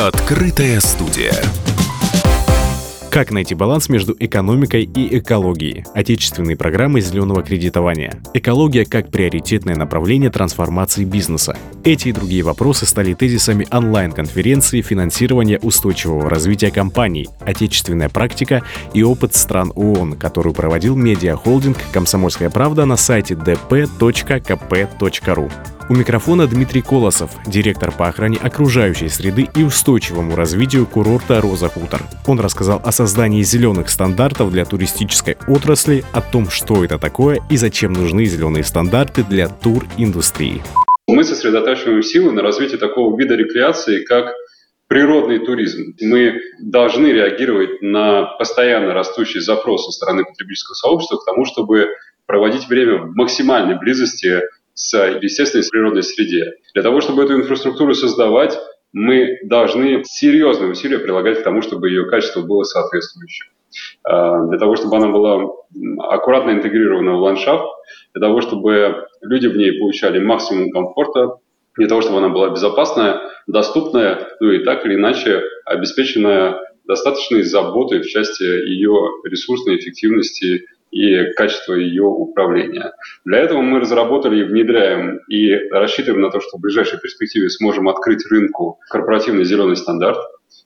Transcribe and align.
Открытая 0.00 0.80
студия. 0.80 1.34
Как 3.10 3.30
найти 3.30 3.54
баланс 3.54 3.90
между 3.90 4.16
экономикой 4.18 4.84
и 4.84 5.18
экологией? 5.18 5.84
Отечественные 5.94 6.56
программы 6.56 7.02
зеленого 7.02 7.42
кредитования. 7.42 8.18
Экология 8.32 8.86
как 8.86 9.10
приоритетное 9.10 9.76
направление 9.76 10.30
трансформации 10.30 11.04
бизнеса. 11.04 11.54
Эти 11.84 12.08
и 12.08 12.12
другие 12.12 12.42
вопросы 12.42 12.86
стали 12.86 13.12
тезисами 13.12 13.66
онлайн-конференции 13.70 14.80
финансирования 14.80 15.58
устойчивого 15.58 16.30
развития 16.30 16.70
компаний, 16.70 17.28
отечественная 17.40 18.08
практика 18.08 18.62
и 18.94 19.02
опыт 19.02 19.34
стран 19.34 19.70
ООН, 19.74 20.14
которую 20.14 20.54
проводил 20.54 20.96
медиахолдинг 20.96 21.76
«Комсомольская 21.92 22.48
правда» 22.48 22.86
на 22.86 22.96
сайте 22.96 23.34
dp.kp.ru. 23.34 23.90
У 25.90 25.94
микрофона 25.96 26.46
Дмитрий 26.46 26.82
Колосов, 26.82 27.32
директор 27.48 27.90
по 27.90 28.06
охране 28.06 28.38
окружающей 28.40 29.08
среды 29.08 29.48
и 29.56 29.64
устойчивому 29.64 30.36
развитию 30.36 30.86
курорта 30.86 31.40
«Роза 31.40 31.68
Хутор». 31.68 32.02
Он 32.28 32.38
рассказал 32.38 32.80
о 32.84 32.92
создании 32.92 33.42
зеленых 33.42 33.90
стандартов 33.90 34.52
для 34.52 34.64
туристической 34.64 35.36
отрасли, 35.48 36.04
о 36.12 36.20
том, 36.20 36.48
что 36.48 36.84
это 36.84 37.00
такое 37.00 37.40
и 37.50 37.56
зачем 37.56 37.92
нужны 37.92 38.24
зеленые 38.24 38.62
стандарты 38.62 39.24
для 39.24 39.48
туриндустрии. 39.48 40.62
Мы 41.08 41.24
сосредотачиваем 41.24 42.04
силы 42.04 42.30
на 42.30 42.42
развитии 42.42 42.76
такого 42.76 43.18
вида 43.18 43.34
рекреации, 43.34 44.04
как 44.04 44.32
природный 44.86 45.44
туризм. 45.44 45.96
Мы 46.00 46.40
должны 46.60 47.08
реагировать 47.08 47.82
на 47.82 48.26
постоянно 48.38 48.94
растущий 48.94 49.40
запрос 49.40 49.86
со 49.86 49.90
стороны 49.90 50.24
потребительского 50.24 50.74
сообщества 50.74 51.16
к 51.16 51.24
тому, 51.24 51.44
чтобы 51.46 51.88
проводить 52.26 52.68
время 52.68 52.98
в 52.98 53.16
максимальной 53.16 53.76
близости 53.76 54.40
с 54.80 54.96
естественной 55.20 55.64
природной 55.70 56.02
среде. 56.02 56.54
Для 56.72 56.82
того, 56.82 57.02
чтобы 57.02 57.24
эту 57.24 57.34
инфраструктуру 57.34 57.94
создавать, 57.94 58.58
мы 58.92 59.38
должны 59.44 60.02
серьезные 60.04 60.70
усилия 60.70 60.98
прилагать 60.98 61.40
к 61.40 61.44
тому, 61.44 61.60
чтобы 61.60 61.90
ее 61.90 62.06
качество 62.06 62.40
было 62.40 62.64
соответствующим. 62.64 63.46
А, 64.04 64.46
для 64.46 64.58
того, 64.58 64.76
чтобы 64.76 64.96
она 64.96 65.08
была 65.08 65.48
аккуратно 66.08 66.52
интегрирована 66.52 67.12
в 67.12 67.20
ландшафт, 67.20 67.66
для 68.14 68.26
того, 68.26 68.40
чтобы 68.40 69.04
люди 69.20 69.46
в 69.46 69.56
ней 69.56 69.78
получали 69.78 70.18
максимум 70.18 70.70
комфорта, 70.70 71.36
для 71.76 71.86
того, 71.86 72.00
чтобы 72.00 72.18
она 72.18 72.30
была 72.30 72.48
безопасная, 72.48 73.20
доступная, 73.46 74.28
ну 74.40 74.50
и 74.50 74.64
так 74.64 74.84
или 74.86 74.94
иначе 74.94 75.42
обеспеченная 75.66 76.58
достаточной 76.86 77.42
заботой 77.42 78.00
в 78.00 78.06
части 78.06 78.42
ее 78.42 79.10
ресурсной 79.24 79.76
эффективности 79.76 80.64
и 80.90 81.32
качество 81.34 81.74
ее 81.74 82.04
управления. 82.04 82.92
Для 83.24 83.38
этого 83.38 83.60
мы 83.60 83.80
разработали 83.80 84.40
и 84.40 84.44
внедряем 84.44 85.18
и 85.28 85.54
рассчитываем 85.70 86.22
на 86.22 86.30
то, 86.30 86.40
что 86.40 86.58
в 86.58 86.60
ближайшей 86.60 86.98
перспективе 86.98 87.48
сможем 87.48 87.88
открыть 87.88 88.26
рынку 88.30 88.78
корпоративный 88.88 89.44
зеленый 89.44 89.76
стандарт. 89.76 90.18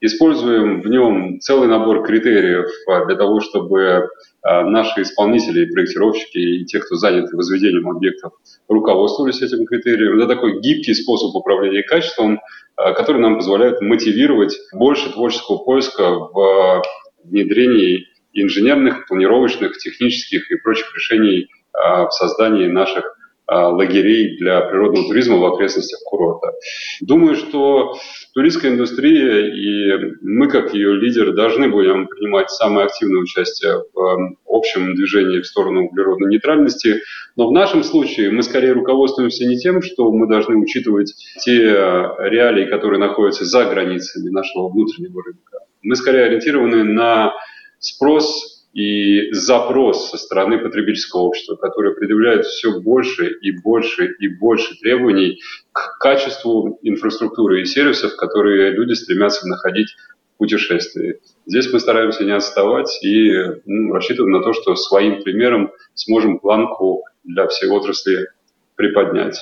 Используем 0.00 0.82
в 0.82 0.88
нем 0.88 1.40
целый 1.40 1.68
набор 1.68 2.02
критериев 2.04 2.66
для 3.06 3.16
того, 3.16 3.40
чтобы 3.40 4.08
а, 4.42 4.62
наши 4.62 5.02
исполнители, 5.02 5.70
проектировщики 5.70 6.38
и 6.38 6.64
те, 6.66 6.80
кто 6.80 6.96
заняты 6.96 7.34
возведением 7.36 7.88
объектов, 7.88 8.32
руководствовались 8.68 9.42
этим 9.42 9.64
критерием. 9.66 10.18
Это 10.18 10.28
такой 10.28 10.60
гибкий 10.60 10.94
способ 10.94 11.34
управления 11.34 11.82
качеством, 11.82 12.40
а, 12.76 12.92
который 12.92 13.20
нам 13.20 13.36
позволяет 13.36 13.80
мотивировать 13.80 14.56
больше 14.72 15.12
творческого 15.12 15.58
поиска 15.58 16.10
в 16.10 16.82
внедрении 17.24 18.06
инженерных, 18.42 19.06
планировочных, 19.06 19.78
технических 19.78 20.50
и 20.50 20.56
прочих 20.56 20.94
решений 20.94 21.48
а, 21.72 22.06
в 22.06 22.12
создании 22.12 22.66
наших 22.66 23.04
а, 23.46 23.68
лагерей 23.68 24.36
для 24.38 24.60
природного 24.62 25.06
туризма 25.08 25.36
в 25.36 25.44
окрестностях 25.44 26.00
курорта. 26.04 26.52
Думаю, 27.00 27.36
что 27.36 27.94
туристская 28.34 28.72
индустрия 28.72 29.46
и 29.46 30.14
мы, 30.22 30.48
как 30.48 30.74
ее 30.74 30.94
лидеры, 30.94 31.32
должны 31.32 31.68
будем 31.68 32.08
принимать 32.08 32.50
самое 32.50 32.86
активное 32.86 33.20
участие 33.20 33.82
в 33.94 34.36
общем 34.46 34.94
движении 34.94 35.40
в 35.40 35.46
сторону 35.46 35.86
углеродной 35.86 36.30
нейтральности. 36.30 37.02
Но 37.36 37.48
в 37.48 37.52
нашем 37.52 37.84
случае 37.84 38.30
мы 38.30 38.42
скорее 38.42 38.72
руководствуемся 38.72 39.46
не 39.46 39.58
тем, 39.58 39.82
что 39.82 40.10
мы 40.10 40.26
должны 40.26 40.56
учитывать 40.56 41.14
те 41.44 41.60
реалии, 41.60 42.64
которые 42.68 42.98
находятся 42.98 43.44
за 43.44 43.66
границами 43.66 44.30
нашего 44.30 44.68
внутреннего 44.68 45.22
рынка. 45.22 45.58
Мы 45.82 45.94
скорее 45.94 46.24
ориентированы 46.24 46.82
на 46.82 47.32
спрос 47.78 48.56
и 48.76 49.32
запрос 49.32 50.10
со 50.10 50.18
стороны 50.18 50.58
потребительского 50.58 51.22
общества, 51.22 51.56
которое 51.56 51.94
предъявляет 51.94 52.44
все 52.44 52.78
больше 52.78 53.30
и 53.40 53.50
больше 53.50 54.14
и 54.18 54.28
больше 54.28 54.78
требований 54.78 55.40
к 55.72 55.98
качеству 55.98 56.78
инфраструктуры 56.82 57.62
и 57.62 57.64
сервисов, 57.64 58.16
которые 58.16 58.72
люди 58.72 58.92
стремятся 58.92 59.48
находить 59.48 59.88
в 60.34 60.38
путешествии. 60.38 61.20
Здесь 61.46 61.72
мы 61.72 61.80
стараемся 61.80 62.24
не 62.24 62.32
отставать 62.32 63.02
и 63.02 63.32
ну, 63.64 63.94
рассчитываем 63.94 64.32
на 64.32 64.42
то, 64.42 64.52
что 64.52 64.76
своим 64.76 65.22
примером 65.22 65.72
сможем 65.94 66.38
планку 66.38 67.02
для 67.24 67.48
всей 67.48 67.70
отрасли 67.70 68.28
приподнять. 68.74 69.38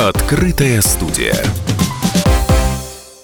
Открытая 0.00 0.80
студия. 0.80 1.34